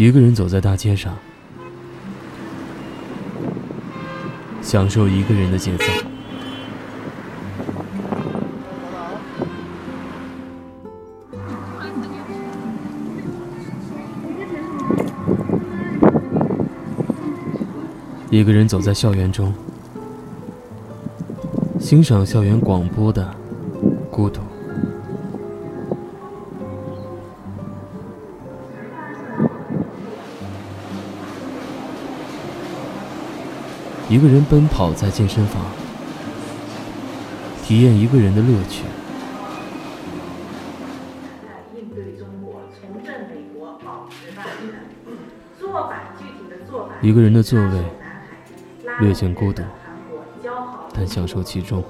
[0.00, 1.14] 一个人走在大街上，
[4.62, 5.84] 享受一个人的节奏。
[18.30, 19.52] 一个人走在校园中，
[21.78, 23.34] 欣赏校园广播的
[24.10, 24.40] 孤独。
[34.10, 35.62] 一个人奔跑在健身房，
[37.62, 38.82] 体验一个人的乐趣。
[47.00, 47.84] 一个人的座位
[48.98, 49.62] 略显孤独，
[50.92, 51.84] 但享受其中。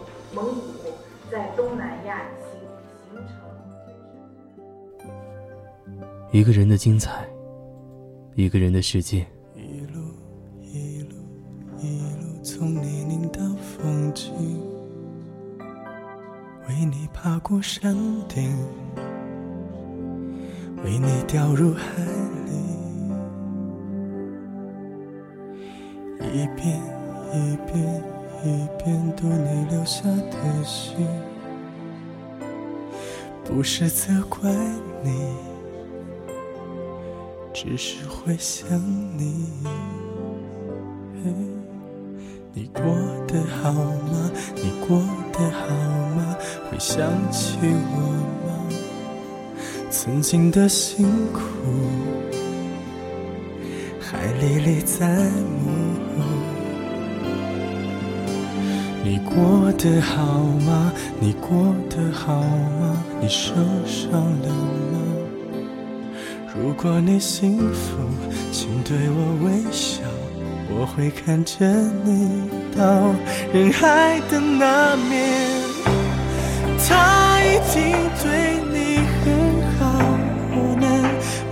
[6.30, 7.27] 一个人的精彩，
[8.34, 9.27] 一个人的世界。
[13.56, 14.32] 风景，
[16.68, 17.96] 为你爬过山
[18.29, 18.56] 顶，
[20.84, 21.82] 为你掉入海
[22.46, 22.52] 里，
[26.32, 26.80] 一遍
[27.32, 28.02] 一遍
[28.45, 31.06] 一遍读你留下的信，
[33.45, 34.51] 不是责怪
[35.02, 35.34] 你，
[37.52, 38.78] 只是会想
[39.18, 39.48] 你。
[42.52, 42.82] 你过
[43.29, 44.30] 得好吗？
[44.56, 44.98] 你过
[45.32, 45.68] 得好
[46.16, 46.37] 吗？
[46.68, 46.98] 会想
[47.30, 47.96] 起我
[48.46, 48.68] 吗？
[49.88, 51.40] 曾经的辛苦
[54.01, 55.71] 还历历在目。
[59.04, 60.93] 你过得好吗？
[61.21, 63.04] 你过得好吗？
[63.21, 63.54] 你受
[63.87, 64.98] 伤了吗？
[66.54, 67.97] 如果你幸福，
[68.50, 70.03] 请对我微笑。
[70.72, 71.66] 我会看着
[72.04, 72.82] 你到
[73.53, 75.12] 人海的那面，
[76.88, 77.76] 他一定
[78.22, 78.25] 对
[78.72, 78.75] 你
[79.20, 79.25] 很
[79.76, 79.81] 好，
[80.53, 80.84] 我能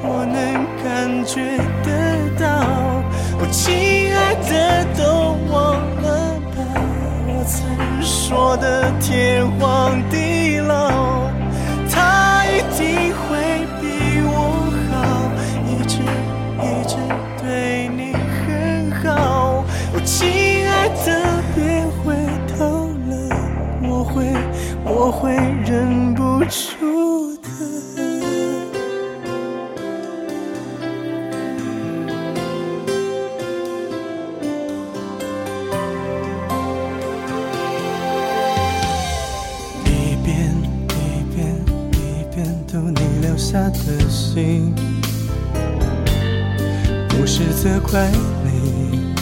[0.03, 0.37] 我能
[0.83, 0.87] 感
[1.27, 1.89] 觉得
[2.41, 2.47] 到。
[3.41, 3.67] 我亲
[4.15, 4.17] 爱
[4.49, 4.53] 的
[4.97, 5.01] 都
[5.53, 5.57] 忘
[6.03, 6.07] 了
[6.57, 6.59] 吧，
[7.29, 7.57] 我曾
[8.03, 9.28] 说的天
[25.09, 25.33] 我会
[25.65, 27.49] 忍不住的。
[39.87, 40.55] 一遍
[40.91, 41.57] 一遍
[41.91, 44.75] 一遍读你留下的信，
[47.09, 48.11] 不是责怪
[48.45, 49.15] 你。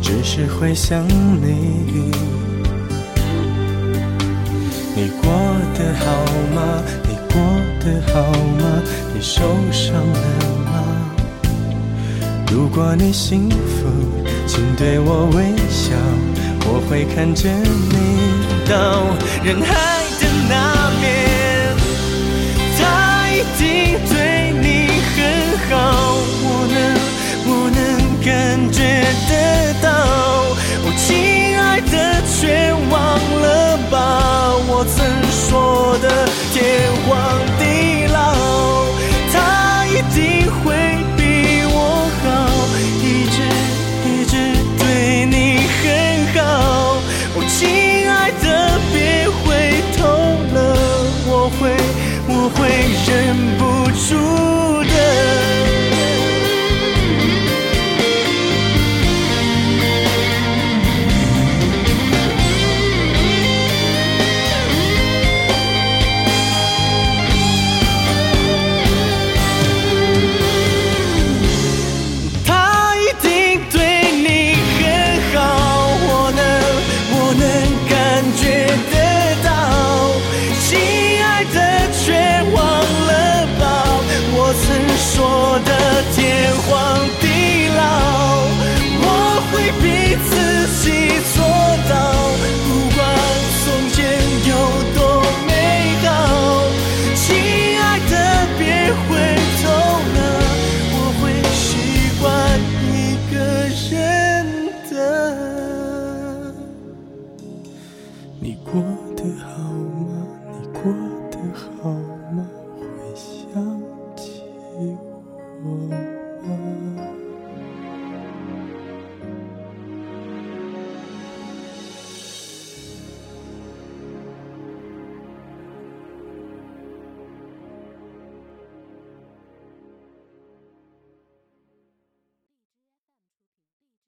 [0.00, 2.12] 只是会想你，
[9.20, 10.20] 受伤了
[10.64, 10.70] 吗？
[12.50, 13.86] 如果你幸福，
[14.46, 15.94] 请对我微笑，
[16.66, 17.94] 我会看着你
[18.68, 19.04] 到
[19.44, 19.68] 人海
[20.18, 20.79] 的那